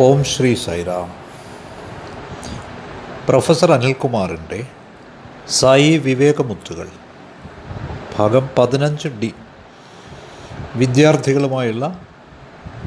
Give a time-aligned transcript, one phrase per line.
[0.00, 1.14] ഓം Shri Sairam.
[3.28, 4.66] Professor അനിൽകുമാറിന്റെ
[5.48, 6.88] സായി വിവേകമുത്തുകൾ
[8.18, 9.34] ഭാഗം പതിനഞ്ച് ഡി.
[10.74, 12.00] വിദ്യാർത്ഥികളുമായുള്ള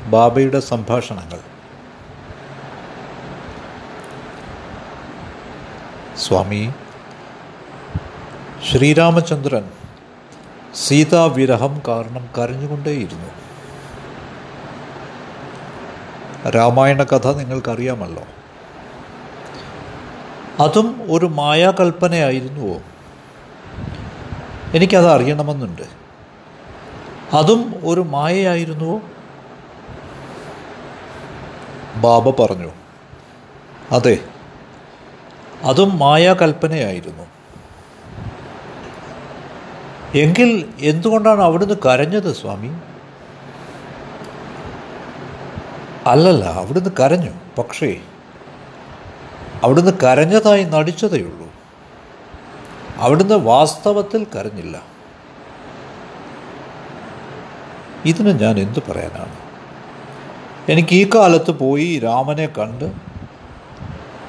[0.05, 1.39] ബാബയുടെ സംഭാഷണങ്ങൾ.
[6.17, 6.73] സ്വാമി
[8.71, 9.69] ശ്രീരാമചന്ദ്രൻ
[10.75, 13.50] സീതാവിരഹം കാരണം കരഞ്ഞുകൊണ്ടേയിരുന്നു.
[16.49, 18.23] രാമായണ കഥ നിങ്ങൾക്കറിയാമല്ലോ.
[20.59, 22.81] അതും ഒരു മായാകൽപ്പനയായിരുന്നുവോ
[24.73, 25.83] എനിക്കത് അറിയണമെന്നുണ്ട്
[27.33, 29.01] അതും ഒരു മായയായിരുന്നുവോ
[31.95, 32.71] ബാബ പറഞ്ഞു
[33.91, 34.25] അതെ
[35.63, 37.23] അതും മായാകൽപ്പനയായിരുന്നു.
[40.15, 42.81] എങ്കിൽ എന്തുകൊണ്ടാണ് അവിടുന്ന് കരഞ്ഞത് സ്വാമി?
[46.11, 47.31] അല്ലല്ല അവിടുന്ന് കരഞ്ഞു.
[47.57, 47.89] പക്ഷേ
[49.63, 51.47] അവിടുന്ന് കരഞ്ഞതായി നടിച്ചതേയുള്ളൂ.
[52.95, 54.81] അവിടുന്ന് വാസ്തവത്തിൽ കരഞ്ഞില്ല.
[58.05, 59.35] ഇതിന് ഞാൻ എന്തു പറയാനാണ്?
[60.71, 62.91] എനിക്ക് ഈ കാലത്ത് പോയി രാമനെ കണ്ട്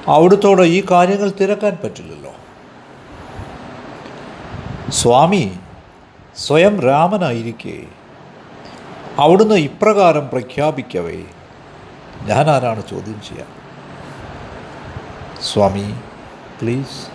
[0.06, 2.34] അവിടുത്തോടെ ഈ കാര്യങ്ങൾ തിരക്കാൻ പറ്റില്ലല്ലോ.
[4.90, 5.44] സ്വാമി
[6.36, 7.76] സ്വയം രാമനായിരിക്കെ.
[9.18, 11.22] അവിടുന്ന് ഇപ്രകാരം പ്രഖ്യാപിക്കവേ
[12.26, 13.48] ഞാൻ ആരാണ് ചോദ്യം ചെയ്യാൻ?
[15.42, 15.94] സ്വാമി
[16.60, 17.08] പ്ലീസ്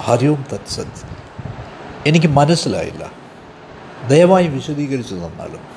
[0.00, 1.16] ഹരിയോം തത്സത്
[2.06, 3.12] എനിക്ക് മനസ്സിലായില്ല.
[4.08, 5.76] ദയവായി വിശദീകരിച്ചു തന്നാലും.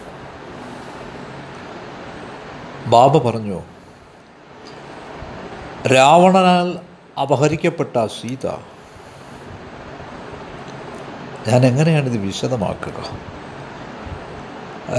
[2.89, 3.61] ബാബ പറഞ്ഞു
[5.88, 6.79] രാവണനാൽ
[7.21, 8.47] അപഹരിക്കപ്പെട്ട സീത
[11.47, 13.19] ഞാൻ എങ്ങനെയാണിത് വിശദമാക്കുക?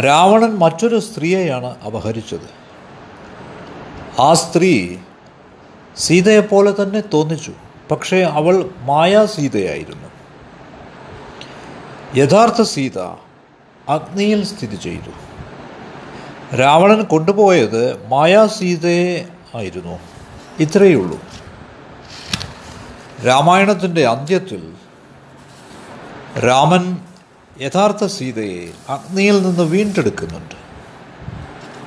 [0.00, 2.59] രാവണൻ മറ്റൊരു സ്ത്രീയെയാണ് അപഹരിച്ചത്.
[4.20, 4.96] ആ സ്ത്രീ
[5.98, 7.52] സീതയെപ്പോലെ തന്നെ തോന്നിച്ചു.
[7.90, 10.08] പക്ഷേ അവൾ മായാ സീതയായിരുന്നു.
[12.16, 12.98] യഥാർത്ഥ സീത
[13.88, 15.10] അഗ്നിയിൽ സ്ഥിതി ചെയ്തു.
[16.56, 19.98] രാവണൻ കൊണ്ടുപോയത് മായാ സീതയെ ആയിരുന്നു.
[20.60, 21.20] ഇത്രയേ ഉള്ളൂ.
[23.26, 24.72] രാമായണത്തിന്റെ അന്ത്യത്തിൽ
[26.40, 26.98] രാമൻ
[27.60, 30.54] യഥാർത്ഥ സീതയെ അഗ്നിയിൽ നിന്ന് വീണ്ടെടുക്കുന്നുണ്ട്.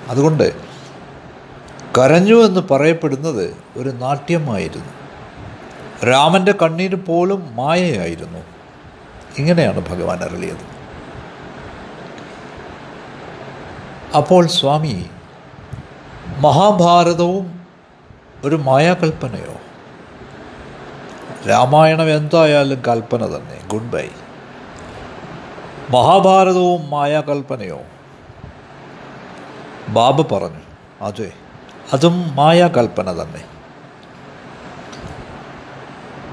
[0.10, 0.73] അതുകൊണ്ട്
[1.98, 4.94] കരഞ്ഞു എന്ന് പറയപ്പെടുന്നത് ഒരു നാട്യമായിരുന്നു.
[6.06, 8.40] രാമന്റെ കണ്ണീര് പോലും മായയായിരുന്നു.
[9.38, 10.74] ഇങ്ങനെയാണ് ഭഗവാൻ അരളിയത്.
[14.18, 15.06] അപ്പോൾ സ്വാമി
[16.40, 17.66] മഹാഭാരതവും
[18.44, 19.56] ഒരു മായാകൽപ്പനയോ?
[21.50, 23.60] രാമായണം എന്തായാലും കൽപ്പന തന്നെ.
[23.68, 24.08] Good bye.
[25.90, 27.82] മഹാഭാരതവും മായാകൽപ്പനയോ?
[29.90, 30.62] ബാബ പറഞ്ഞു.
[31.02, 31.32] അതെ
[31.94, 33.44] അതും മായാകൽപ്പന തന്നെ.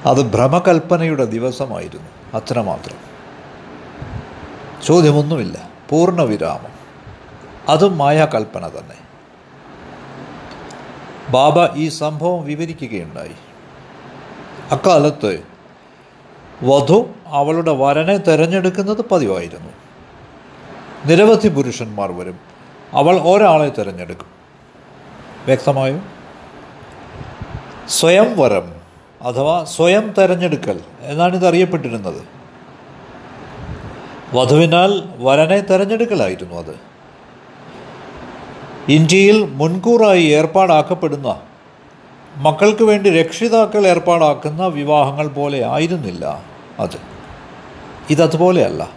[0.06, 2.96] അത് ഭ്രമകൽപ്പനയുടെ ദിവസമായിരുന്നു അത്രമാത്രം.
[4.84, 6.72] ചോദ്യമൊന്നുമില്ല പൂർണവിരാമം.
[7.68, 8.96] അതും മായാകൽപ്പന തന്നെ.
[11.30, 13.34] ബാബ ഈ സംഭവം വിവരിക്കുകയുണ്ടായി.
[14.70, 15.42] അക്കാലത്ത്
[16.62, 19.70] വധു അവളുടെ വരനെ തിരഞ്ഞെടുക്കുന്നത് പതിവായിരുന്നു.
[21.06, 22.40] നിരവധി പുരുഷന്മാർ വരും
[22.92, 24.39] അവൾ ഒരാളെ തിരഞ്ഞെടുക്കും.
[25.44, 26.00] വ്യക്തമായോ?
[27.88, 28.72] സ്വയംവരം
[29.22, 32.22] അഥവാ സ്വയം തെരഞ്ഞെടുക്കൽ എന്നാണ് ഇത് അറിയപ്പെട്ടിരുന്നത്.
[34.34, 36.90] വധുവിനാൽ വരനെ തെരഞ്ഞെടുക്കലായിരുന്നു അത്.
[38.88, 41.40] ഇന്ത്യയിൽ മുൻകൂറായി ഏർപ്പാടാക്കപ്പെടുന്ന
[42.36, 46.42] മക്കൾക്ക് വേണ്ടി രക്ഷിതാക്കൾ ഏർപ്പാടാക്കുന്ന വിവാഹങ്ങൾ പോലെ ആയിരുന്നില്ല
[46.78, 46.96] അത്.
[48.10, 48.90] ഇതതുപോലെയല്ല.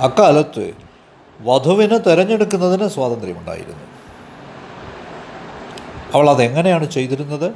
[0.00, 0.72] അക്കാലത്ത്
[1.40, 3.91] വധുവിന് തിരഞ്ഞെടുക്കുന്നതിന് സ്വാതന്ത്ര്യമുണ്ടായിരുന്നു.
[6.14, 7.54] അവൾ അതെങ്ങനെയാണ് ചെയ്തിരുന്നത്?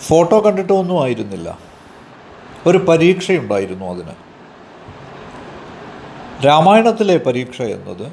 [0.00, 1.58] ഫോട്ടോ കണ്ടിട്ടൊന്നും ആയിരുന്നില്ല.
[2.66, 4.14] ഒരു പരീക്ഷയുണ്ടായിരുന്നു അതിന്.
[6.46, 8.12] രാമായണത്തിലെ പരീക്ഷ എന്നത്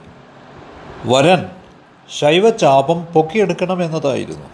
[1.05, 1.45] വരൻ
[2.19, 4.47] ശൈവചാപം പൊക്കിയെടുക്കണം എന്നതായിരുന്നു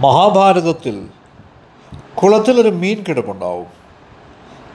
[0.00, 1.08] മഹാഭാരതത്തിൽ
[2.22, 3.66] കുളത്തിലൊരു മീൻ കിടപ്പുണ്ടാവും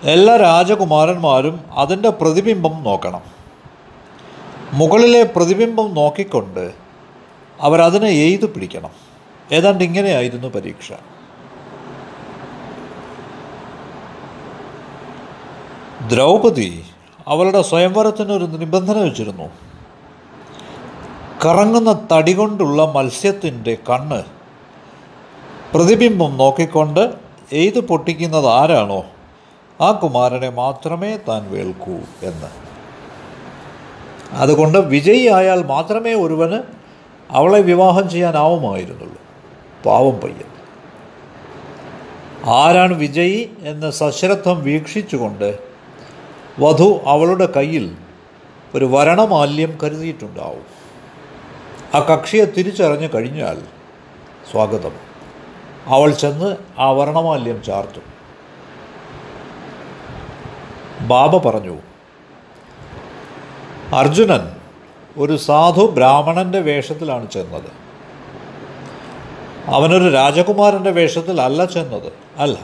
[0.03, 3.21] എല്ലാ രാജകുമാരന്മാരും അതിന്റെ പ്രതിബിംബം നോക്കണം.
[4.73, 6.86] മുകളിലെ പ്രതിബിംബം നോക്കിക്കൊണ്ട്
[7.61, 8.89] അവരതിനെ എയ്തു പിടിക്കണം.
[9.51, 10.91] ഏതാണ്ട് ഇങ്ങനെയായിരുന്നു പരീക്ഷ.
[16.07, 16.83] ദ്രൗപദി
[17.27, 19.49] അവളുടെ സ്വയംവരത്തിനൊരു നിബന്ധന വെച്ചിരുന്നു.
[21.45, 24.23] കറങ്ങുന്ന തടി കൊണ്ടുള്ള മത്സ്യത്തിന്റെ കണ്ണ്
[25.73, 27.13] പ്രതിബിംബം നോക്കിക്കൊണ്ട്
[27.51, 29.05] എയ്ത് പൊട്ടിക്കുന്നത് ആരാണോ?
[29.81, 32.67] ആ കുമാരനെ മാത്രമേ താൻ വേൾക്കൂ എന്ന്.
[34.31, 36.76] അതുകൊണ്ട് വിജയിയായാൽ മാത്രമേ ഒരുവന്
[37.31, 39.21] അവളെ വിവാഹം ചെയ്യാനാവുമായിരുന്നുള്ളൂ.
[39.85, 40.57] പാവം പയ്യൻ.
[42.45, 45.59] ആരാണ് വിജയി എന്ന് സശ്രദ്ധം വീക്ഷിച്ചുകൊണ്ട്
[46.59, 47.97] വധു അവളുടെ കയ്യിൽ
[48.75, 50.65] ഒരു വരണമാല്യം കരുതിയിട്ടുണ്ടാവും.
[51.95, 53.61] ആ കക്ഷിയെ തിരിച്ചറിഞ്ഞു കഴിഞ്ഞാൽ
[54.51, 54.91] സ്വാഗതം.
[55.85, 58.17] അവൾ ചെന്ന് ആ വർണമാല്യം ചാർത്തും.
[61.07, 61.77] ബാബ പറഞ്ഞു
[63.95, 64.56] അർജുനൻ
[65.17, 67.87] ഒരു സാധു ബ്രാഹ്മണന്റെ വേഷത്തിലാണ് ചെന്നത്.
[69.67, 72.13] അവനൊരു രാജകുമാരന്റെ വേഷത്തിൽ അല്ല ചെന്നത്.
[72.37, 72.57] അല്ല.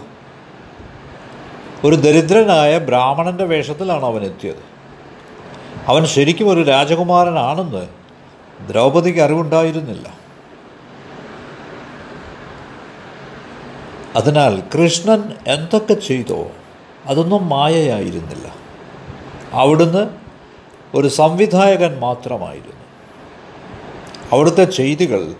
[1.83, 4.73] ഒരു ദരിദ്രനായ ബ്രാഹ്മണന്റെ വേഷത്തിലാണ് അവൻ എത്തിയത്
[5.87, 7.87] അവൻ ശരിക്കും ഒരു രാജകുമാരനാണെന്ന്
[8.69, 10.13] ദ്രൗപദിക്ക് അറിവുണ്ടായിരുന്നില്ല.
[14.15, 16.51] അതിനാൽ കൃഷ്ണൻ എന്തൊക്കെ ചെയ്തോ
[17.05, 18.55] അതൊന്നും മായയായിരുന്നില്ല.
[19.51, 20.22] അവിടുന്ന്
[20.93, 22.83] ഒരു സംവിധായകൻ മാത്രമായിരുന്നു.
[24.31, 25.35] അവിടുത്തെ ചെയ്തികൾ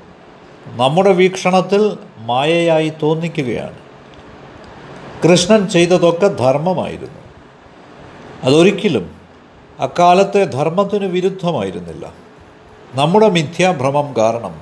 [0.67, 3.77] നമ്മുടെ വീക്ഷണത്തിൽ മായയായി തോന്നിക്കുകയാണ്.
[5.23, 7.19] കൃഷ്ണൻ ചെയ്തതൊക്കെ ധർമ്മമായിരുന്നു.
[8.44, 9.15] അതൊരിക്കലും
[9.79, 12.13] അക്കാലത്തെ ധർമ്മത്തിന് വിരുദ്ധമായിരുന്നില്ല.
[12.94, 14.61] നമ്മുടെ മിഥ്യാഭ്രമം കാരണം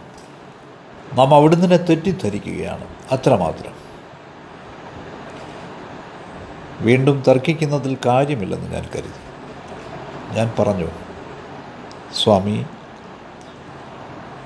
[1.14, 3.74] നാം അവിടുന്ന് തെറ്റിദ്ധരിക്കുകയാണ് അത്രമാത്രം.
[6.80, 9.31] വീണ്ടും തർക്കിക്കുന്നതിൽ കാര്യമില്ലെന്ന് ഞാൻ കരുതി.
[10.36, 10.88] ഞാൻ പറഞ്ഞു
[12.24, 12.66] സ്വാമി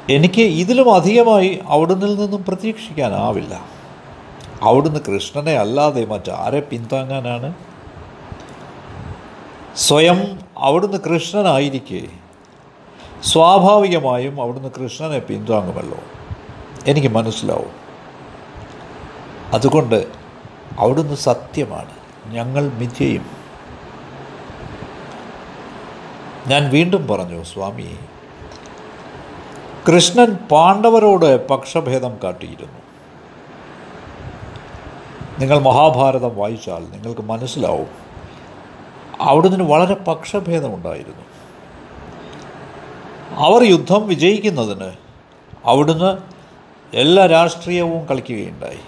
[0.09, 3.65] എനിക്ക് ഇതിലും അധികമായി അവിടുന്ന് നിന്നും പ്രതീക്ഷിക്കാനാവില്ല.
[4.61, 7.53] അവിടുന്ന് കൃഷ്ണനെ അല്ലാതെ മറ്റാരെ പിന്താങ്ങാനാണ്?
[9.75, 12.01] സ്വയം അവിടുന്ന് കൃഷ്ണനായിരിക്കെ.
[13.23, 15.97] സ്വാഭാവികമായും അവിടുന്ന് കൃഷ്ണനെ പിന്താങ്ങുമല്ലോ.
[16.87, 17.71] എനിക്ക് മനസ്സിലാവും.
[19.53, 20.07] അതുകൊണ്ട്
[20.79, 21.91] അവിടുന്ന് സത്യമാണ്.
[22.25, 23.34] ഞങ്ങൾ മിഥ്യയും
[26.47, 27.97] ഞാൻ വീണ്ടും പറഞ്ഞു സ്വാമി
[29.87, 32.79] കൃഷ്ണൻ പാണ്ഡവരോട് പക്ഷഭേദം കാട്ടിയിരുന്നു.
[35.39, 37.87] നിങ്ങൾ മഹാഭാരതം വായിച്ചാൽ നിങ്ങൾക്ക് മനസ്സിലാവും
[39.21, 41.25] അവിടുന്ന് വളരെ പക്ഷഭേദമുണ്ടായിരുന്നു
[43.45, 44.91] അവർ യുദ്ധം വിജയിക്കുന്നതിന്
[45.65, 46.17] അവിടുന്ന്
[46.95, 48.79] എല്ലാ രാഷ്ട്രീയവും കളിക്കുകയുണ്ടായി.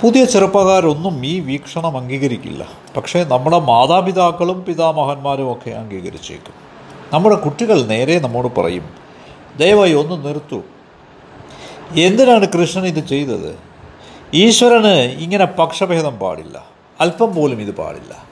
[0.00, 2.85] പുതിയ ചെറുപ്പക്കാരൊന്നും ഈ വീക്ഷണം അംഗീകരിക്കില്ല.
[2.96, 6.54] പക്ഷേ നമ്മുടെ മാതാപിതാക്കളും പിതാമഹന്മാരും ഒക്കെ അംഗീകരിച്ചേക്കും.
[7.12, 8.90] നമ്മുടെ കുട്ടികൾ നേരെ നമ്മോട് പറയും
[9.58, 10.62] ദയവായി ഒന്ന് നിർത്തൂ.
[11.94, 13.58] എന്തിനാണ് കൃഷ്ണൻ ഇത് ചെയ്തത്?
[14.34, 16.66] ഈശ്വരന് ഇങ്ങനെ പക്ഷഭേദം പാടില്ല.
[17.00, 18.24] അല്പം പോലും ഇത് പാടില്ല.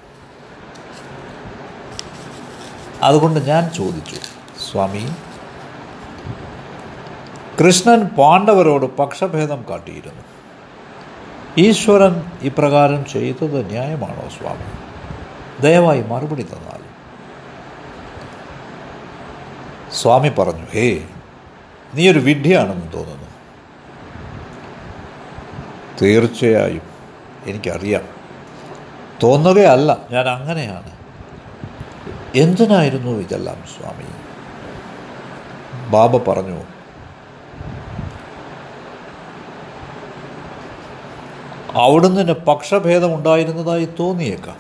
[3.03, 4.17] അതുകൊണ്ട് ഞാൻ ചോദിച്ചു
[4.71, 5.09] സ്വാമി
[7.61, 10.34] കൃഷ്ണൻ പാണ്ഡവരോട് പക്ഷഭേദം കാട്ടിയിരുന്നു.
[11.59, 14.85] ഈശ്വരൻ ഇപ്രകാരം ചെയ്തത് ന്യായമാണോ സ്വാമി?
[15.63, 16.85] ദയവായി മറുപടി തന്നാൽ.
[19.93, 21.07] സ്വാമി പറഞ്ഞു ഹേ
[21.95, 23.29] നീ ഒരു വിഡ്ഢിയാണെന്ന് തോന്നുന്നു.
[26.03, 26.83] തീർച്ചയായും
[27.47, 28.03] എനിക്കറിയാം.
[29.23, 30.91] തോന്നുകയല്ല ഞാൻ അങ്ങനെയാണ്.
[32.35, 34.05] എന്തിനായിരുന്നു ഇതെല്ലാം സ്വാമി?
[35.91, 36.74] ബാബ പറഞ്ഞു
[41.75, 44.57] അവിടുന്ന് പക്ഷഭേദം ഉണ്ടായിരുന്നതായി തോന്നിയേക്കാം.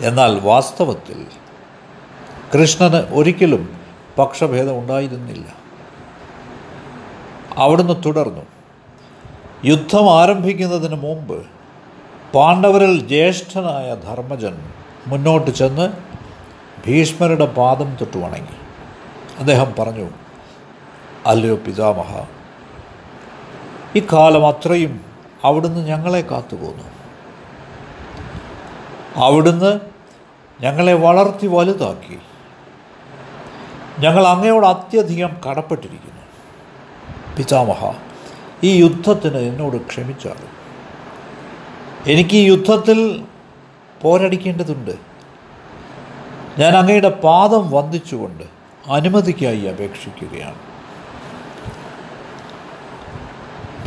[0.00, 1.26] എന്നാൽ വാസ്തവത്തിൽ
[2.54, 3.76] കൃഷ്ണന് ഒരിക്കലും
[4.18, 5.54] പക്ഷഭേദം ഉണ്ടായിരുന്നില്ല.
[7.56, 8.42] അവിടുന്ന് തുടർന്നു.
[9.64, 11.46] യുദ്ധം ആരംഭിക്കുന്നതിന് മുമ്പ്
[12.34, 14.72] പാണ്ഡവരിൽ ജ്യേഷ്ഠനായ ധർമ്മജൻ
[15.06, 15.92] മുന്നോട്ട് ചെന്ന്
[16.86, 18.56] ഭീഷ്മരുടെ പാദം തൊട്ട് വണങ്ങി.
[19.38, 20.10] അദ്ദേഹം പറഞ്ഞു
[21.26, 22.24] അല്ലയോ പിതാമഹ
[23.94, 25.11] ഇക്കാലം അത്രയും
[25.44, 26.84] അവിടുന്ന് ഞങ്ങളെ കാത്തുപോന്നു.
[29.16, 29.80] അവിടുന്ന്
[30.60, 32.18] ഞങ്ങളെ വളർത്തി വലുതാക്കി.
[33.98, 36.22] ഞങ്ങൾ അങ്ങയോട് അത്യധികം കടപ്പെട്ടിരിക്കുന്നു.
[37.36, 37.92] പിതാമഹ
[38.64, 40.62] ഈ യുദ്ധത്തിന് എന്നോട് ക്ഷമിച്ചാലും.
[42.06, 43.24] എനിക്ക് ഈ യുദ്ധത്തിൽ
[44.02, 44.90] പോരടിക്കേണ്ടതുണ്ട്.
[46.58, 48.44] ഞാൻ അങ്ങയുടെ പാദം വന്ദിച്ചുകൊണ്ട്
[48.90, 50.71] അനുമതിക്കായി അപേക്ഷിക്കുകയാണ്.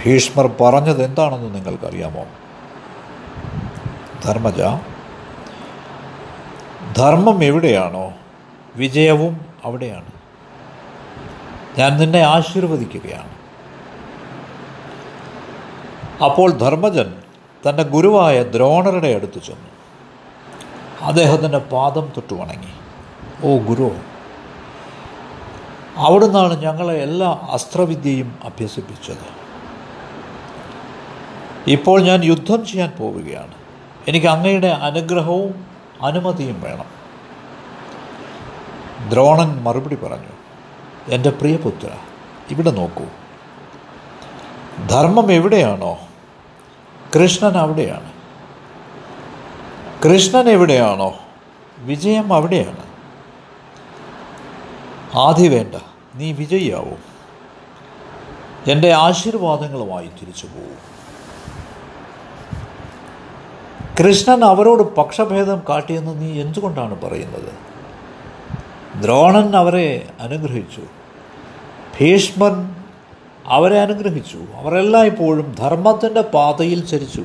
[0.06, 2.26] ഭീഷ്മർ പറഞ്ഞത് എന്താണെന്ന് നിങ്ങൾക്കറിയാമോ?
[4.26, 4.62] ധർമ്മജ
[6.98, 8.14] ധർമ്മം എവിടെയാണോ
[8.76, 10.12] വിജയവും അവിടെയാണ്.
[11.78, 13.30] ഞാൻ നിന്നെ ആശീർവദിക്കുകയാണ്.
[16.24, 17.16] അപ്പോൾ ധർമ്മജൻ
[17.70, 19.70] തന്റെ ഗുരുവായ ദ്രോണരുടെ അടുത്ത് ചെന്നു.
[21.02, 22.74] അദ്ദേഹത്തിന്റെ പാദം തൊട്ടു വണങ്ങി
[23.44, 23.96] ഓ ഗുരു
[25.98, 29.45] അവിടുന്നാണ് ഞങ്ങളെ എല്ലാ അസ്ത്രവിദ്യയും അഭ്യസിപ്പിച്ചത്.
[31.68, 33.54] ഇപ്പോൾ ഞാൻ യുദ്ധം ചെയ്യാൻ പോവുകയാണ്.
[34.08, 35.66] എനിക്ക് അങ്ങയുടെ അനുഗ്രഹവും
[36.04, 36.86] അനുമതിയും വേണം.
[39.10, 40.36] ദ്രോണൻ മറുപടി പറഞ്ഞു
[41.08, 41.90] എന്റെ പ്രിയപുത്ര
[42.52, 43.06] ഇവിടെ നോക്കൂ.
[44.88, 45.98] ധർമ്മം എവിടെയാണോ?
[47.16, 48.12] കൃഷ്ണൻ അവിടെയാണ്.
[50.06, 51.14] കൃഷ്ണൻ എവിടെയാണോ?
[51.78, 52.84] വിജയം അവിടെയാണ്.
[55.18, 55.76] ആദ്യ വേണ്ട
[56.16, 57.16] നീ വിജയിയാവും.
[58.68, 60.95] എന്റെ ആശീർവാദങ്ങളുമായി തിരിച്ചു പോകും
[64.00, 67.52] കൃഷ്ണൻ അവരോട് പക്ഷഭേദം കാട്ടിയെന്ന് നീ എന്തുകൊണ്ടാണ് പറയുന്നത്?
[69.04, 70.82] ദ്രോണൻ അവരെ അനുഗ്രഹിച്ചു.
[72.00, 72.76] ഭീഷ്മൻ
[73.46, 74.38] അവരെ അനുഗ്രഹിച്ചു.
[74.56, 77.24] അവരെല്ലാം ഇപ്പോഴും ധർമ്മത്തിന്റെ പാതയിൽ ചരിച്ചു.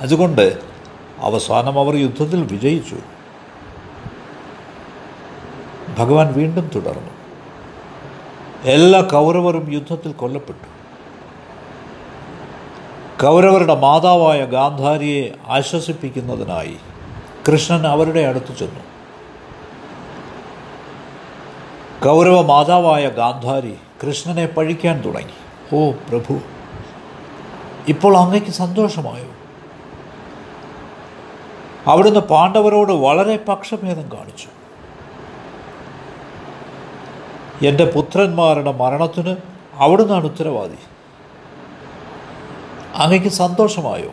[0.00, 0.58] അതുകൊണ്ട്
[1.18, 2.96] അവസാനം അവർ യുദ്ധത്തിൽ വിജയിച്ചു.
[5.98, 7.10] ഭഗവാൻ വീണ്ടും തുടർന്നു.
[8.64, 10.79] എല്ലാ കൗരവരും യുദ്ധത്തിൽ കൊല്ലപ്പെട്ടു.
[13.22, 16.76] കൗരവരുടെ മാതാവായ ഗാന്ധാരിയെ ആശ്വസിപ്പിക്കുന്നതിനായി
[17.48, 18.80] കൃഷ്ണൻ അവരുടെ അടുത്ത് ചെന്നു.
[22.04, 23.74] കൗരവ മാതാവായ ഗാന്ധാരി
[24.06, 25.36] കൃഷ്ണനെ പഴിക്കാൻ തുടങ്ങി.
[25.76, 26.40] ഓ പ്രഭു
[27.88, 29.30] ഇപ്പോൾ അങ്ങയ്ക്ക് സന്തോഷമായോ?
[31.86, 34.48] അവിടുന്ന് പാണ്ഡവരോട് വളരെ പക്ഷഭേദം കാണിച്ചു.
[37.66, 39.36] എന്റെ പുത്രന്മാരുടെ മരണത്തിന്
[39.74, 40.80] അവിടുന്നാണ് ഉത്തരവാദി.
[43.00, 44.10] അങ്ങയ്ക്ക് സന്തോഷമായോ?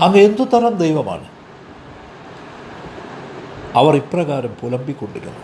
[0.00, 1.28] അങ്ങ് എന്തു തരം ദൈവമാണ്?
[3.74, 5.40] അവർ ഇപ്രകാരം പുലമ്പിക്കൊണ്ടിരുന്നു.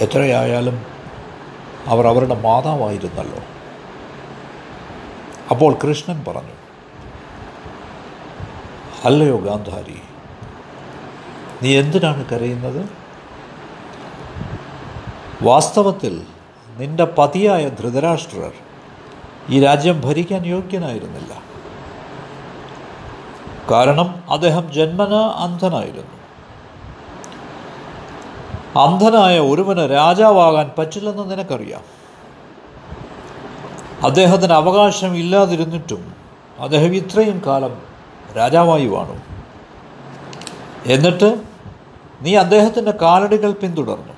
[0.00, 0.86] എത്രയായാലും
[1.86, 3.38] അവർ അവരുടെ മാതാവായിരുന്നല്ലോ.
[5.50, 6.52] അപ്പോൾ കൃഷ്ണൻ പറഞ്ഞു
[9.04, 10.00] അല്ലയോ ഗാന്ധാരി
[11.62, 12.88] നീ എന്തിനാണ് കരയുന്നത്?
[15.42, 16.22] വാസ്തവത്തിൽ
[16.76, 18.52] നിന്റെ പതിയായ ധൃതരാഷ്ട്രർ
[19.48, 21.42] ഈ രാജ്യം ഭരിക്കാൻ യോഗ്യനായിരുന്നില്ല.
[23.70, 26.14] കാരണം അദ്ദേഹം ജന്മന അന്ധനായിരുന്നു.
[28.80, 31.80] അന്ധനായ ഒരുവന് രാജാവാകാൻ പറ്റില്ലെന്ന് നിനക്കറിയാം.
[34.02, 36.14] അദ്ദേഹത്തിന് അവകാശം ഇല്ലാതിരുന്നിട്ടും
[36.58, 37.82] അദ്ദേഹം ഇത്രയും കാലം
[38.36, 39.20] രാജാവായി വാണു.
[40.86, 41.40] എന്നിട്ട്
[42.22, 44.12] നീ അദ്ദേഹത്തിന്റെ കാലടികൾ പിന്തുടർന്നു.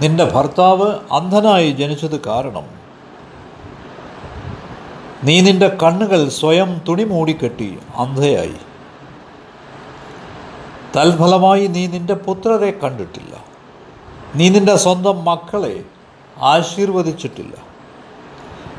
[0.00, 2.83] നിന്റെ ഭർത്താവ് അന്ധനായി ജനിച്ചത് കാരണം
[5.24, 8.56] നീ നിന്റെ കണ്ണുകൾ സ്വയം തുണി മൂടിക്കെട്ടി അന്ധയായി.
[10.96, 13.44] തൽഫലമായി നീ നിന്റെ പുത്രരെ കണ്ടിട്ടില്ല.
[14.34, 15.84] നീ നിന്റെ സ്വന്തം മക്കളെ
[16.38, 17.54] ആശീർവദിച്ചിട്ടില്ല.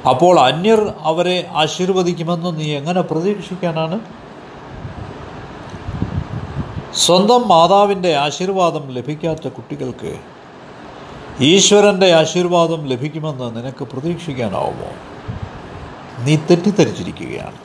[0.10, 4.00] അപ്പോൾ അന്യർ അവരെ ആശീർവദിക്കുമെന്ന് നീ എങ്ങനെ പ്രതീക്ഷിക്കാനാണ്?
[6.94, 10.20] സ്വന്തം മാതാവിന്റെ ആശീർവാദം ലഭിക്കാത്ത കുട്ടികൾക്ക്
[11.42, 15.15] ഈശ്വരന്റെ ആശീർവാദം ലഭിക്കുമെന്ന് നിനക്ക് പ്രതീക്ഷിക്കാനാവുമോ?
[16.26, 17.58] നീ തെറ്റിദ്ധരിച്ചിരിക്കുകയാണ്.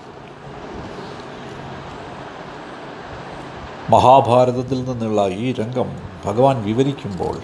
[3.91, 7.39] മഹാഭാരതത്തിൽ നിന്നുള്ള ഈ രംഗം ഭഗവാൻ വിവരിക്കുമ്പോൾ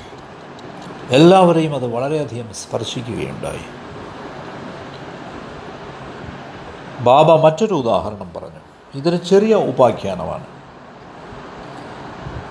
[1.10, 3.60] എല്ലാവരെയും അത് വളരെയധികം സ്പർശിക്കുകയുണ്ടായി.
[7.00, 8.60] ബാബ മറ്റൊരു ഉദാഹരണം പറഞ്ഞു.
[8.94, 10.46] ഇതൊരു ചെറിയ ഉപാഖ്യാനമാണ്.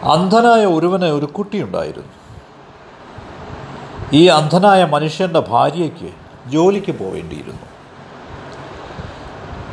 [0.03, 2.13] അന്ധനായ ഒരുവന് ഒരു കുട്ടിയുണ്ടായിരുന്നു.
[4.13, 6.11] ഈ അന്ധനായ മനുഷ്യന്റെ ഭാര്യയ്ക്ക്
[6.49, 7.74] ജോലിക്ക് പോവേണ്ടിയിരുന്നു.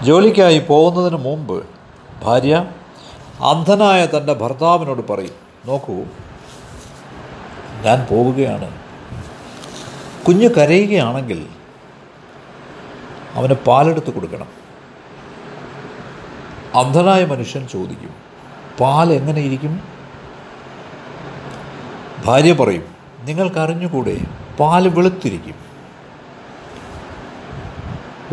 [0.06, 1.56] ജോലിക്കായി പോകുന്നതിന് മുമ്പ്
[2.23, 2.54] ഭാര്യ
[3.50, 5.37] അന്ധനായ തന്റെ ഭർത്താവിനോട് പറയും
[5.68, 5.97] നോക്കൂ
[7.85, 8.68] ഞാൻ പോവുകയാണ്.
[10.26, 11.40] കുഞ്ഞ് കരയുകയാണെങ്കിൽ
[13.38, 14.50] അവന് പാലെടുത്ത് കൊടുക്കണം.
[16.80, 18.12] അന്ധനായ മനുഷ്യൻ ചോദിക്കും
[18.80, 19.75] പാൽ എങ്ങനെയിരിക്കും
[22.26, 22.87] ഭാര്യ പറയും
[23.28, 24.16] നിങ്ങൾക്കറിഞ്ഞുകൂടെ
[24.61, 25.59] പാൽ വെളുത്തിരിക്കും.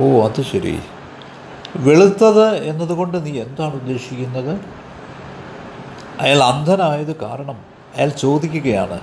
[0.01, 0.75] ഓ അത് ശരി.
[1.75, 4.61] വെളുത്തത് എന്നതുകൊണ്ട് നീ എന്താണ് ഉദ്ദേശിക്കുന്നത്?
[6.19, 7.63] അയാൾ അന്ധനായത് കാരണം
[7.95, 8.99] അയാൾ ചോദിക്കുകയാണ്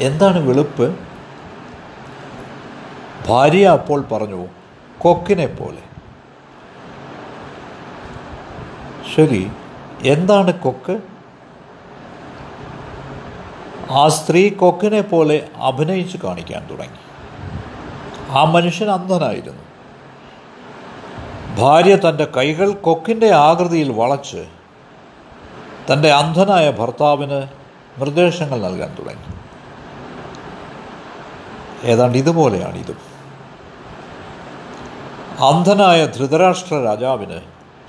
[0.00, 0.98] എന്താണ് വെളുപ്പ്?
[3.28, 4.46] ഭാര്യ അപ്പോൾ പറഞ്ഞു
[4.98, 5.82] കൊക്കിനെ പോലെ.
[9.14, 9.50] ശരി
[10.02, 11.00] എന്താണ് കൊക്ക്?
[13.90, 17.02] ആ സ്ത്രീ കൊക്കിനെ പോലെ അഭിനയിച്ച് കാണിക്കാൻ തുടങ്ങി.
[18.30, 19.63] ആ മനുഷ്യൻ അന്ധനായിരുന്നു.
[21.56, 24.46] ഭാര്യ തന്റെ കൈകൾ കൊക്കിന്റെ ആകൃതിയിൽ വളച്ച്
[25.92, 27.48] തന്റെ അന്ധനായ ഭർത്താവിന്
[28.00, 29.34] നിർദ്ദേശങ്ങൾ നൽകാൻ തുടങ്ങി.
[31.84, 33.14] ഏതാണ്ട് ഇതുപോലെയാണ് ഇതും.
[35.48, 37.40] അന്ധനായ ധൃതരാഷ്ട്ര രാജാവിന്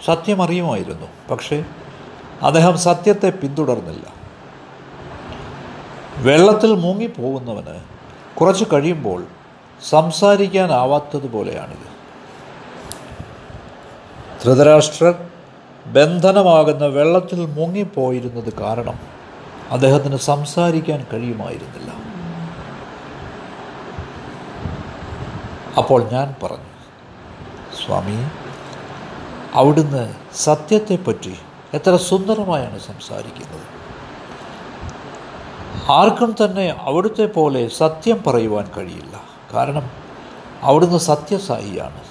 [0.06, 1.66] സത്യമറിയുമായിരുന്നു പക്ഷേ
[2.42, 4.14] അദ്ദേഹം സത്യത്തെ പിന്തുടർന്നില്ല.
[6.18, 7.82] വെള്ളത്തിൽ മുങ്ങിപ്പോകുന്നവന്
[8.36, 9.26] കുറച്ച് കഴിയുമ്പോൾ
[9.90, 11.95] സംസാരിക്കാനാവാത്തതുപോലെയാണിത്.
[14.46, 15.16] ധൃതരാഷ്ട്രർ
[15.86, 18.98] ബന്ധനമാകുന്ന വെള്ളത്തിൽ മുങ്ങിപ്പോയിരുന്നത് കാരണം
[19.72, 21.92] അദ്ദേഹത്തിന് സംസാരിക്കാൻ കഴിയുമായിരുന്നില്ല.
[25.78, 26.72] അപ്പോൾ ഞാൻ പറഞ്ഞു
[27.80, 28.18] സ്വാമി
[29.54, 30.04] അവിടുന്ന്
[30.36, 31.36] സത്യത്തെപ്പറ്റി
[31.74, 33.68] എത്ര സുന്ദരമായാണ് സംസാരിക്കുന്നത്.
[35.92, 39.24] ആർക്കും തന്നെ അവിടുത്തെ പോലെ സത്യം പറയുവാൻ കഴിയില്ല.
[39.54, 39.90] കാരണം
[40.62, 42.02] അവിടുന്ന് സത്യസായിയാണ്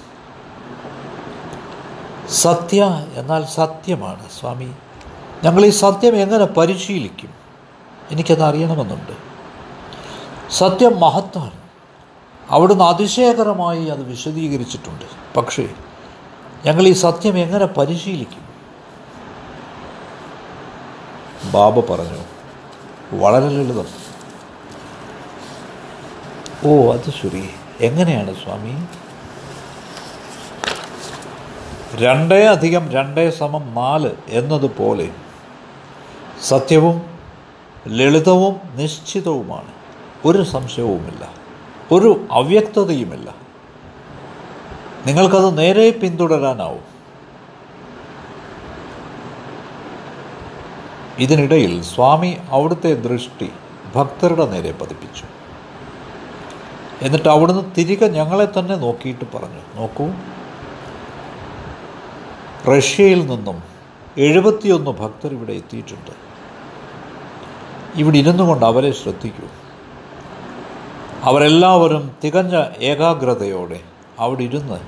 [2.29, 4.71] സത്യ എന്നാൽ സത്യമാണ് സ്വാമി.
[5.43, 7.33] ഞങ്ങൾ ഈ സത്യം എങ്ങനെ പരിശീലിക്കും?
[8.11, 9.11] എനിക്കത് അറിയണമെന്നുണ്ട്.
[10.51, 11.51] സത്യം മഹത്താണ്
[12.49, 15.35] അവിടുന്ന് അതിശയകരമായി അത് വിശദീകരിച്ചിട്ടുണ്ട്.
[15.37, 15.69] പക്ഷേ
[16.65, 18.45] ഞങ്ങൾ ഈ സത്യം എങ്ങനെ പരിശീലിക്കും?
[21.51, 22.19] ബാബ പറഞ്ഞു
[23.13, 24.05] വളരെ ലളിതം.
[26.65, 27.49] ഓ അത് ശരി.
[27.81, 28.85] എങ്ങനെയാണ് സ്വാമി?
[31.99, 35.09] രണ്ടേ അധികം രണ്ടേ സമം നാല് എന്നതുപോലെ
[36.43, 37.01] സത്യവും
[37.87, 39.67] ലളിതവും നിശ്ചിതവുമാണ്.
[40.25, 41.33] ഒരു സംശയവുമില്ല.
[41.91, 43.35] ഒരു അവ്യക്തതയുമില്ല.
[45.07, 46.95] നിങ്ങൾക്കത് നേരെ പിന്തുടരാനാവും.
[51.19, 53.51] ഇതിനിടയിൽ സ്വാമി അവിടുത്തെ ദൃഷ്ടി
[53.95, 55.23] ഭക്തരുടെ നേരെ പതിപ്പിച്ചു.
[57.01, 60.07] എന്നിട്ട് അവിടുന്ന് തിരികെ ഞങ്ങളെ തന്നെ നോക്കിയിട്ട് പറഞ്ഞു നോക്കൂ
[62.67, 63.63] റഷ്യയിൽ നിന്നും
[64.17, 66.11] എഴുപത്തിയൊന്ന് ഭക്തർ ഇവിടെ എത്തിയിട്ടുണ്ട്.
[67.95, 69.47] ഇവിടെ ഇരുന്നു കൊണ്ട് അവരെ ശ്രദ്ധിക്കൂ.
[71.23, 73.79] അവരെല്ലാവരും തികഞ്ഞ ഏകാഗ്രതയോടെ
[74.19, 74.79] അവിടെ ഇരുന്ന്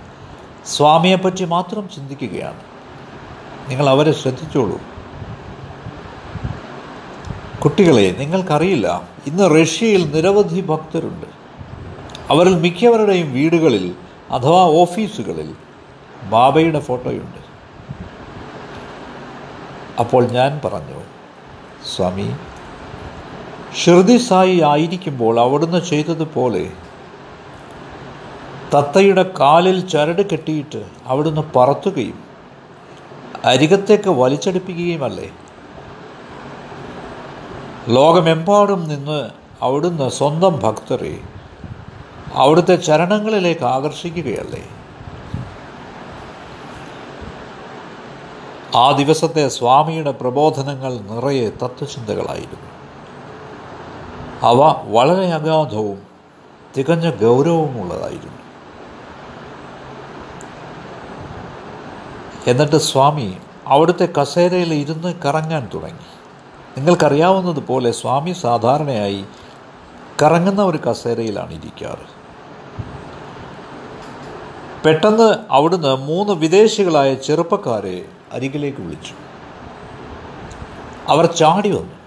[0.66, 2.60] സ്വാമിയെപ്പറ്റി മാത്രം ചിന്തിക്കുകയാണ്.
[3.70, 4.80] നിങ്ങൾ അവരെ ശ്രദ്ധിച്ചോളൂ.
[7.64, 11.26] കുട്ടികളെ നിങ്ങൾക്കറിയില്ല ഇന്ന് റഷ്യയിൽ നിരവധി ഭക്തരുണ്ട്.
[12.30, 13.96] അവരിൽ മിക്കവരുടെയും വീടുകളിൽ
[14.32, 15.54] അഥവാ ഓഫീസുകളിൽ
[16.30, 17.47] ബാബയുടെ ഫോട്ടോയുണ്ട്.
[20.00, 21.00] അപ്പോൾ ഞാൻ പറഞ്ഞു
[21.92, 22.28] സ്വാമി
[23.76, 26.66] ഷിർദി സായി ആയിരിക്കുമ്പോൾ അവിടുന്ന് ചെയ്തതുപോലെ
[28.74, 32.18] തത്തയുടെ കാലിൽ ചരട് കെട്ടിയിട്ട് അവിടുന്ന് പറത്തുകയും
[33.46, 35.28] അരികത്തേക്ക് വലിച്ചടിപ്പിക്കുകയുമല്ലേ?
[37.88, 39.20] ലോകമെമ്പാടും നിന്ന്
[39.62, 41.16] അവിടുന്ന് സ്വന്തം ഭക്തരെ
[42.36, 44.64] അവിടുത്തെ ചരണങ്ങളിലേക്ക് ആകർഷിക്കുകയല്ലേ?
[48.78, 52.70] ആ ദിവസത്തെ സ്വാമിയുടെ പ്രബോധനങ്ങൾ നിറയെ തത്വചിന്തകളായിരുന്നു.
[54.42, 56.00] അവ വളരെ അഗാധവും
[56.78, 58.42] തികഞ്ഞ ഗൗരവമുള്ളതായിരുന്നു.
[62.48, 63.38] എന്നിട്ട് സ്വാമി
[63.68, 66.08] അവിടുത്തെ കസേരയിൽ ഇരുന്ന് കറങ്ങാൻ തുടങ്ങി.
[66.78, 69.26] നിങ്ങൾക്കറിയാവുന്നതുപോലെ സ്വാമി സാധാരണയായി
[70.24, 72.06] കറങ്ങുന്ന ഒരു കസേരയിലാണ് ഇരിക്കാറ്.
[74.86, 79.14] പെട്ടെന്ന് അവിടുന്ന് മൂന്ന് വിദേശികളായ ചെറുപ്പക്കാരെ അരികിലേക്ക് വിളിച്ചു.
[81.08, 81.98] അവർ ചാടി വന്നു.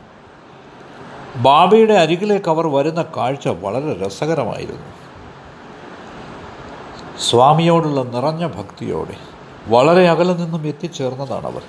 [1.36, 5.00] ബാബയുടെ അരികിലേക്ക് അവർ വരുന്ന കാഴ്ച വളരെ രസകരമായിരുന്നു.
[7.20, 9.16] സ്വാമിയോടുള്ള നിറഞ്ഞ ഭക്തിയോടെ
[9.68, 11.62] വളരെ അകലെ നിന്നും എത്തിച്ചേർന്നതാണ് അവർ.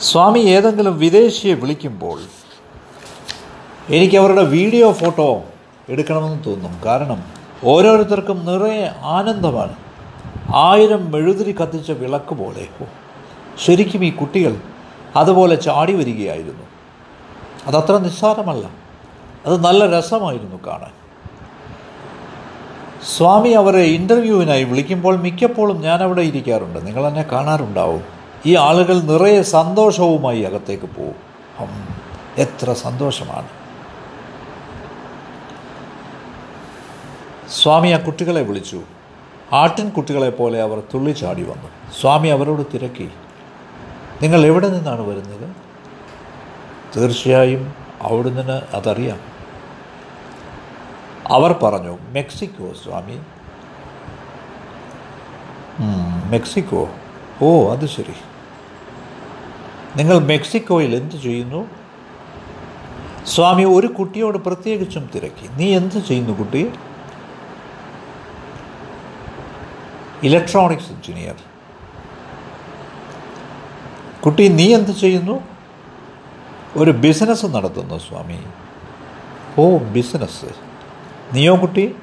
[0.00, 2.20] സ്വാമി ഏതെങ്കിലും വിദേശിയെ വിളിക്കുമ്പോൾ
[3.88, 5.42] എനിക്ക് അവരുടെ വീഡിയോ ഫോട്ടോ
[5.88, 6.80] എടുക്കണമെന്ന് തോന്നും.
[6.84, 7.24] കാരണം
[7.64, 9.87] ഓരോരുത്തർക്കും നിറയെ ആനന്ദമാണ്.
[10.54, 12.68] ആയിരം മെഴുതിരി കത്തിച്ച വിളക്ക് പോലെ.
[13.64, 14.56] ശരിക്കും ഈ കുട്ടികൾ
[15.16, 16.64] അതുപോലെ ചാടി വരികയായിരുന്നു.
[17.66, 18.70] അതത്ര നിസ്സാരമല്ല.
[19.46, 20.90] അത് നല്ല രസമായിരുന്നു കാണാൻ.
[23.16, 26.86] സ്വാമി അവരെ ഇന്റർവ്യൂവിനായി വിളിക്കുമ്പോൾ മിക്കപ്പോഴും ഞാൻ അവിടെ ഇരിക്കാറുണ്ട്.
[26.86, 28.02] നിങ്ങൾ എന്നെ കാണാറുണ്ടാവും.
[28.46, 31.88] ഈ ആളുകൾ നിറയെ സന്തോഷവുമായി അകത്തേക്ക് പോകും
[32.38, 33.48] എത്ര സന്തോഷമാണ്.
[37.50, 38.82] സ്വാമി ആ കുട്ടികളെ വിളിച്ചു.
[39.52, 41.68] ആട്ടിൻ കുട്ടികളെ പോലെ അവർ തുള്ളിച്ചാടി വന്നു.
[42.00, 43.10] സ്വാമി അവരോട് തിരക്കി.
[44.22, 45.56] നിങ്ങൾ എവിടെ നിന്നാണ് വരുന്നത്?
[46.96, 49.20] തീർച്ചയായും അവിടുന്ന് അതറിയാം.
[51.28, 53.12] അവർ പറഞ്ഞു മെക്സിക്കോ സ്വാമി.
[55.78, 56.88] "ഉം, മെക്സിക്കോ?
[57.42, 58.14] ഓ അത് ശരി.
[59.96, 61.68] നിങ്ങൾ മെക്സിക്കോയിൽ എന്ത് ചെയ്യുന്നു?
[63.26, 65.48] സ്വാമി ഒരു കുട്ടിയോട് പ്രത്യേകിച്ചും തിരക്കി.
[65.56, 66.72] നീ എന്ത് ചെയ്യുന്നു കുട്ടി?
[70.22, 71.34] Electronics engineer.
[74.24, 75.40] കുട്ടി നീ എന്ത് ചെയ്യുന്നു?
[76.76, 78.44] ഒരു ബിസിനസ് നടത്തുന്നു സ്വാമി.
[79.58, 80.44] ഓ ബിസിനസ്.
[81.32, 81.94] നീയോ കുട്ടി?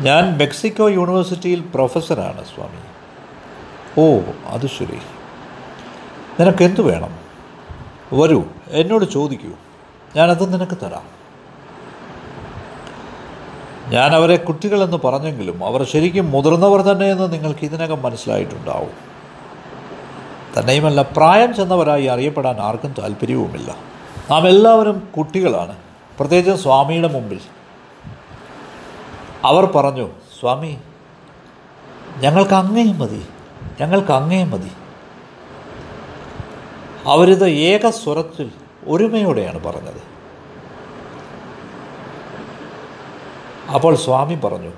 [0.00, 2.80] ഞാൻ മെക്സിക്കോ യൂണിവേഴ്സിറ്റിയിൽ പ്രൊഫസറാണ് സ്വാമി.
[3.98, 4.98] ഓ അത് ശരി.
[6.40, 7.18] നിനക്ക് എന്തു വേണം?
[8.12, 9.52] വരൂ എന്നോട് ചോദിക്കൂ.
[10.16, 11.15] ഞാനത് നിനക്ക് തരാം.
[13.88, 18.94] ഞാൻ അവരെ കുട്ടികളെന്ന് പറഞ്ഞെങ്കിലും അവർ ശരിക്കും മുതിർന്നവർ തന്നെയെന്ന് നിങ്ങൾക്ക് ഇതിനകം മനസ്സിലായിട്ടുണ്ടാവും.
[20.58, 23.76] തന്നെയുമല്ല പ്രായം ചെന്നവരായി അറിയപ്പെടാൻ ആർക്കും താല്പര്യവുമില്ല.
[24.30, 25.76] നാം എല്ലാവരും കുട്ടികളാണ്.
[26.18, 27.40] പ്രത്യേകിച്ച് സ്വാമിയുടെ മുമ്പിൽ.
[29.44, 30.08] അവർ പറഞ്ഞു
[30.40, 30.78] സ്വാമി
[32.16, 33.26] ഞങ്ങൾക്ക് അങ്ങേയും മതി
[33.80, 34.70] ഞങ്ങൾക്ക് അങ്ങേയും മതി.
[37.06, 38.50] അവരിത് ഏകസ്വരത്തിൽ
[38.86, 40.15] ഒരുമയോടെയാണ് പറഞ്ഞത്.
[43.74, 44.72] അപ്പോൾ സ്വാമി പറഞ്ഞു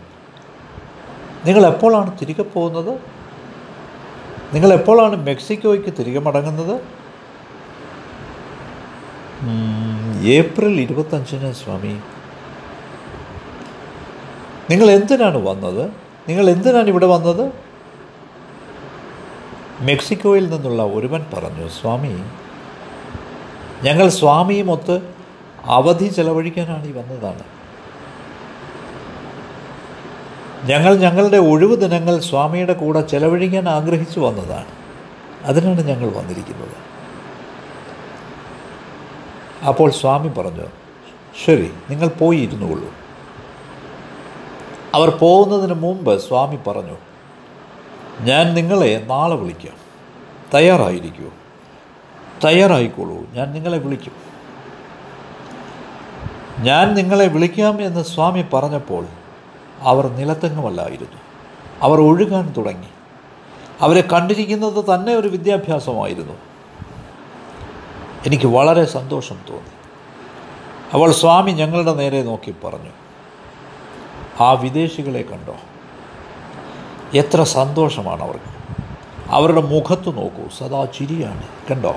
[1.46, 2.92] നിങ്ങൾ എപ്പോഴാണ് തിരികെ പോകുന്നത്?
[4.54, 6.76] നിങ്ങൾ എപ്പോഴാണ് മെക്സിക്കോയ്ക്ക് തിരികെ മടങ്ങുന്നത്?
[10.36, 11.94] ഏപ്രിൽ ഇരുപത്തഞ്ചിന് സ്വാമി.
[14.70, 15.84] നിങ്ങൾ എന്തിനാണ് വന്നത്?
[16.28, 17.52] നിങ്ങൾ എന്തിനാണ് ഇവിടെ വന്നത്?
[19.80, 22.14] മെക്സിക്കോയിൽ നിന്നുള്ള ഒരുവൻ പറഞ്ഞു സ്വാമി
[23.86, 24.96] ഞങ്ങൾ സ്വാമിയുമൊത്ത്
[25.64, 27.44] അവധി ചെലവഴിക്കാനാണ് ഈ വന്നതാണ്.
[30.64, 34.66] ഞങ്ങൾ ഞങ്ങളുടെ ഒഴിവ് ദിനങ്ങൾ സ്വാമിയുടെ കൂടെ ചെലവഴിക്കാൻ ആഗ്രഹിച്ചു വന്നതാണ്.
[35.44, 36.88] അതിനാണ് ഞങ്ങൾ വന്നിരിക്കുന്നത്.
[39.64, 40.66] അപ്പോൾ സ്വാമി പറഞ്ഞു
[41.46, 42.92] ശരി നിങ്ങൾ പോയി ഇരുന്നുകൊള്ളൂ.
[44.94, 46.96] അവർ പോകുന്നതിന് മുമ്പ് സ്വാമി പറഞ്ഞു
[48.20, 49.74] ഞാൻ നിങ്ങളെ നാളെ വിളിക്കാം.
[50.54, 51.28] തയ്യാറായിരിക്കൂ.
[52.44, 53.32] തയ്യാറായിക്കോളൂ.
[53.32, 54.12] ഞാൻ നിങ്ങളെ വിളിക്കും.
[56.58, 59.06] ഞാൻ നിങ്ങളെ വിളിക്കാം എന്ന് സ്വാമി പറഞ്ഞപ്പോൾ
[59.80, 61.18] അവർ നിലത്തെങ്ങുമല്ലായിരുന്നു.
[61.82, 62.86] അവർ ഒഴുകാൻ തുടങ്ങി.
[63.80, 66.32] അവരെ കണ്ടിരിക്കുന്നത് തന്നെ ഒരു വിദ്യാഭ്യാസമായിരുന്നു.
[68.26, 69.70] എനിക്ക് വളരെ സന്തോഷം തോന്നി.
[70.92, 72.90] അവൾ സ്വാമി ഞങ്ങളുടെ നേരെ നോക്കി പറഞ്ഞു
[74.40, 75.56] ആ വിദേശികളെ കണ്ടോ?
[77.14, 78.58] എത്ര സന്തോഷമാണ് അവർക്ക്.
[79.28, 81.96] അവരുടെ മുഖത്ത് നോക്കൂ സദാ ചിരിയാണ് കണ്ടോ?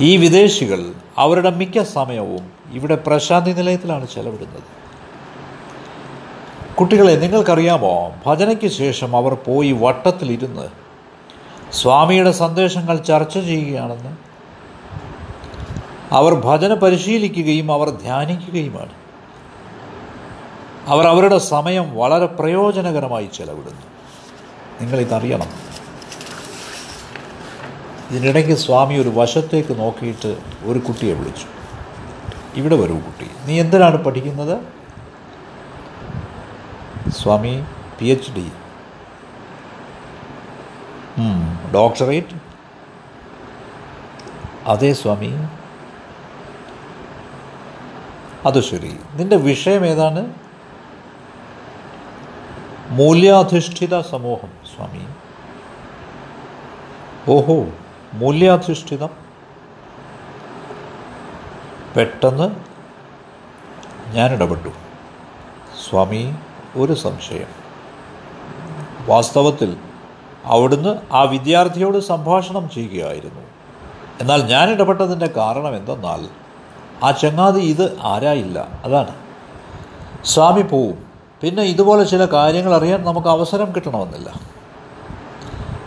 [0.00, 4.81] ഈ വിദേശികൾ അവരുടെ മിക്ക സമയവും ഇവിടെ പ്രശാന്തി നിലയത്തിലാണ് ചെലവിടുന്നത്.
[6.80, 8.12] കുട്ടികളെ നിങ്ങൾക്കറിയാമോ?
[8.26, 10.68] ഭജനയ്ക്ക് ശേഷം അവർ പോയി വട്ടത്തിലിരുന്ന്
[11.72, 14.16] സ്വാമിയുടെ സന്ദേശങ്ങൾ ചർച്ച ചെയ്യുകയാണെന്ന്.
[16.14, 18.92] അവർ ഭജന പരിശീലിക്കുകയും അവർ ധ്യാനിക്കുകയുമാണ്.
[20.86, 23.82] അവർ അവരുടെ സമയം വളരെ പ്രയോജനകരമായി ചെലവിടുന്നു.
[24.80, 25.46] നിങ്ങളിതറിയണം.
[28.10, 31.46] ഇതിനിടയ്ക്ക് സ്വാമി ഒരു വശത്തേക്ക് നോക്കിയിട്ട് ഒരു കുട്ടിയെ വിളിച്ചു.
[32.54, 33.30] ഇവിടെ വരൂ കുട്ടി.
[33.46, 34.81] നീ എന്തിനാണ് പഠിക്കുന്നത്?
[37.10, 37.64] Swami
[37.98, 38.52] P H D
[41.74, 42.40] doctorate.
[44.66, 45.30] അതെ സ്വാമി.
[48.46, 48.96] അത് ശരി.
[49.14, 50.34] നിന്റെ വിഷയം ഏതാണ്?
[52.88, 55.06] മൂല്യാധിഷ്ഠിത സമൂഹം സ്വാമി.
[57.28, 57.66] ഓഹോ
[58.12, 59.08] മൂല്യാധിഷ്ഠിതം.
[61.96, 62.56] പെട്ടെന്ന്
[64.14, 64.68] ഞാൻ ഇടപെട്ടു.
[65.90, 66.34] സ്വാമി
[66.76, 67.46] ഒരു സംശയം.
[69.06, 69.76] വാസ്തവത്തിൽ
[70.44, 73.40] അവിടുന്ന് ആ വിദ്യാർത്ഥിയോട് സംഭാഷണം ചെയ്യുകയായിരുന്നു.
[74.20, 76.28] എന്നാൽ ഞാൻ ഇടപെട്ടതിന്റെ കാരണം എന്തെന്നാൽ
[77.04, 78.68] ആ ചങ്ങാതി ഇത് ആരായില്ല.
[78.84, 79.14] അതാണ്.
[80.24, 81.04] സ്വാമി പോവും.
[81.40, 84.32] പിന്നെ ഇതുപോലെ ചില കാര്യങ്ങൾ അറിയാൻ നമുക്ക് അവസരം കിട്ടണമെന്നില്ല.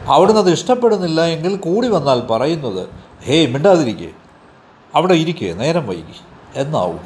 [0.06, 2.90] അവിടുന്ന് അത് ഇഷ്ടപ്പെടുന്നില്ല എങ്കിൽ കൂടി വന്നാൽ പറയുന്നത്
[3.24, 4.10] ഹേയ് മിണ്ടാതിരിക്കേ.
[4.96, 5.54] അവിടെ ഇരിക്കേ.
[5.54, 6.22] നേരം വൈകി.
[6.56, 7.00] എന്നാവും.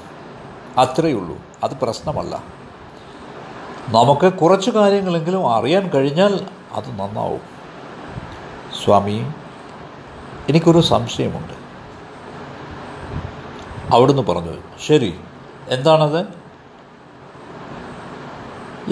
[0.77, 1.37] അത്രയേ ഉള്ളൂ.
[1.63, 2.58] അത് പ്രശ്നമല്ല.
[3.91, 7.41] നമുക്ക് കുറച്ച് കാര്യങ്ങളെങ്കിലും അറിയാൻ കഴിഞ്ഞാൽ അത് നന്നാവും.
[8.83, 9.25] സ്വാമി
[10.49, 11.53] എനിക്കൊരു സംശയമുണ്ട്.
[13.95, 14.53] അവിടുന്ന് പറഞ്ഞു
[14.87, 15.19] ശരി
[15.69, 16.25] എന്താണത്?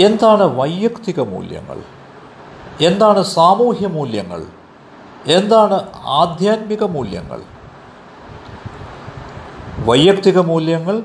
[0.02, 1.84] എന്താണ് വൈയക്തിക മൂല്യങ്ങൾ?
[2.82, 4.46] എന്താണ് സാമൂഹ്യ മൂല്യങ്ങൾ?
[5.28, 7.42] എന്താണ് ആധ്യാത്മിക മൂല്യങ്ങൾ?
[9.86, 11.04] വൈയക്തിക മൂല്യങ്ങൾ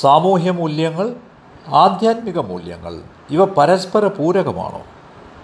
[0.00, 1.31] സാമൂഹ്യ മൂല്യങ്ങൾ
[1.68, 4.82] ആധ്യാത്മിക മൂല്യങ്ങൾ ഇവ പരസ്പര പൂരകമാണോ?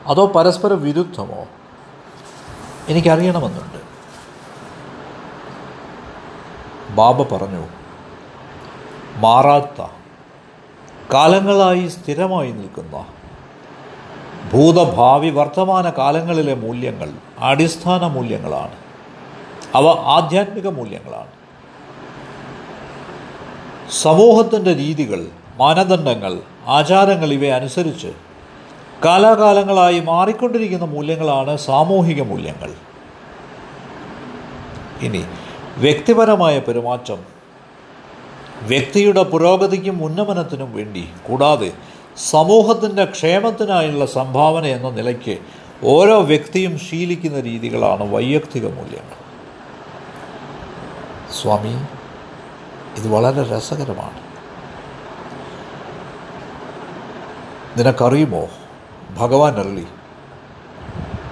[0.07, 1.47] അതോ പരസ്പര വിരുദ്ധമോ?
[2.89, 3.89] എനിക്കറിയണമെന്നുണ്ട്.
[6.95, 7.67] ബാബ പറഞ്ഞു
[9.17, 9.91] മാറാത്ത
[11.13, 13.05] കാലങ്ങളായി സ്ഥിരമായി നിൽക്കുന്ന
[14.53, 18.75] ഭൂതഭാവി വർത്തമാന കാലങ്ങളിലെ മൂല്യങ്ങൾ അടിസ്ഥാന മൂല്യങ്ങളാണ്.
[19.75, 21.29] അവ ആധ്യാത്മിക മൂല്യങ്ങളാണ്.
[23.91, 25.27] സമൂഹത്തിന്റെ രീതികൾ
[25.59, 28.13] മാനദണ്ഡങ്ങൾ ആചാരങ്ങൾ ഇവയനുസരിച്ച്
[29.05, 32.73] കാലാകാലങ്ങളായി മാറിക്കൊണ്ടിരിക്കുന്ന മൂല്യങ്ങളാണ് സാമൂഹിക മൂല്യങ്ങൾ.
[35.03, 35.25] ഇനി
[35.79, 37.25] വ്യക്തിപരമായ പെരുമാറ്റം.
[38.63, 41.73] വ്യക്തിയുടെ പുരോഗതിക്കും ഉന്നമനത്തിനും വേണ്ടി കൂടാതെ
[42.31, 45.39] സമൂഹത്തിന്റെ ക്ഷേമത്തിനായുള്ള സംഭാവന എന്ന നിലയ്ക്ക്
[45.85, 49.19] ഓരോ വ്യക്തിയും ശീലിക്കുന്ന രീതികളാണ് വൈയക്തിക മൂല്യങ്ങൾ.
[51.43, 51.75] സ്വാമി
[53.01, 54.28] ഇത് വളരെ രസകരമാണ്.
[57.79, 58.49] നിനക്കറിയുമോ?
[59.17, 59.87] ഭഗവാൻ അരളി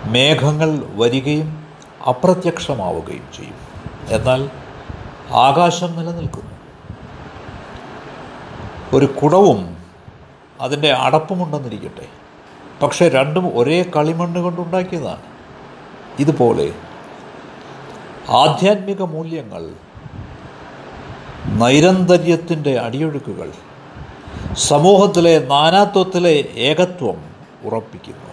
[0.04, 1.66] മേഘങ്ങൾ വരികയും
[2.08, 3.54] അപ്രത്യക്ഷമാവുകയും ചെയ്യും.
[4.08, 4.50] എന്നാൽ
[5.32, 6.50] ആകാശം നിലനിൽക്കുന്നു.
[8.92, 9.76] ഒരു കുടവും
[10.60, 12.06] അതിന്റെ അടപ്പുമുണ്ടെന്നിരിക്കട്ടെ.
[12.82, 15.22] പക്ഷേ രണ്ടും ഒരേ കളിമണ്ണ് കൊണ്ടുണ്ടാക്കിയതാണ്.
[16.18, 16.72] ഇതുപോലെ
[18.28, 19.70] ആധ്യാത്മിക മൂല്യങ്ങൾ
[21.48, 23.52] നൈരന്തര്യത്തിന്റെ അടിയൊഴുക്കുകൾ
[24.56, 27.24] സമൂഹത്തിലെ നാനാത്വത്തിലെ ഏകത്വം
[27.64, 28.26] ഉറപ്പിക്കുന്നു.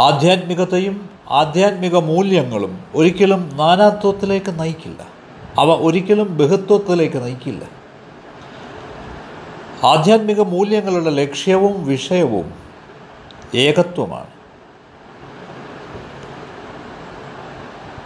[0.00, 5.02] ആധ്യാത്മികതയും ആധ്യാത്മിക മൂല്യങ്ങളും ഒരിക്കലും നാനാത്വത്തിലേക്ക് നയിക്കില്ല.
[5.58, 7.64] അവ ഒരിക്കലും ബഹുത്വത്തിലേക്ക് നയിക്കില്ല.
[9.86, 12.52] ആധ്യാത്മിക മൂല്യങ്ങളുടെ ലക്ഷ്യവും വിഷയവും
[13.54, 14.26] ഏകത്വമാണ്.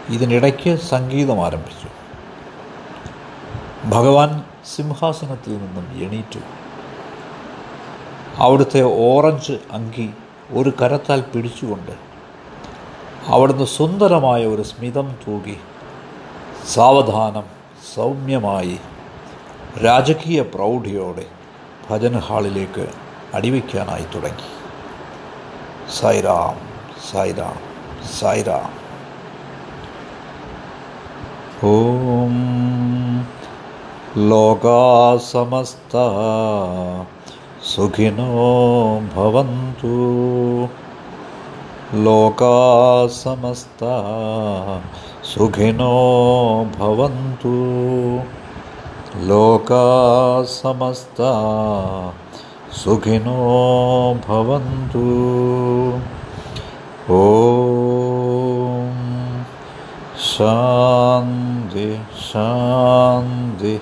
[0.09, 1.89] ഇതിനിടയ്ക്ക് സംഗീതം ആരംഭിച്ചു.
[3.89, 6.39] ഭഗവാൻ സിംഹാസനത്തിൽ നിന്നും എണീറ്റു.
[8.39, 10.11] അവിടുത്തെ ഓറഞ്ച് അങ്കി
[10.51, 11.93] ഒരു കരത്താൽ പിടിച്ചുകൊണ്ട്
[13.27, 15.57] അവിടുന്ന് സുന്ദരമായ ഒരു സ്മിതം തൂകി
[16.75, 17.43] സാവധാനം
[17.95, 18.81] സൗമ്യമായി
[19.85, 21.27] രാജകീയ പ്രൗഢിയോടെ
[21.91, 22.89] ഭജന ഹാളിലേക്ക്
[23.35, 24.49] അടിവയ്ക്കാനായി തുടങ്ങി.
[25.95, 26.69] സായിറാം
[27.13, 27.59] സായിറാം
[28.21, 28.73] സായിറാം.
[31.65, 32.37] ഓം
[34.19, 36.07] लोका समस्ता
[37.63, 38.27] सुखिनो
[39.15, 39.89] भवन्तु।
[41.95, 43.93] लोका समस्ता
[45.25, 45.91] सुखिनो
[46.79, 47.51] भवन्तु।
[49.27, 51.33] लोका समस्ता
[52.73, 53.35] सुखिनो
[54.29, 55.03] भवन्तु।
[57.11, 58.95] ॐ
[60.19, 63.81] शान्ति शान्ति।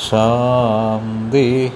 [0.00, 1.70] शांति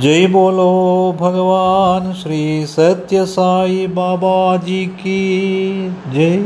[0.00, 0.72] जय बोलो
[1.20, 5.22] भगवान श्री सत्य साई बाबा जी की
[6.08, 6.36] जय।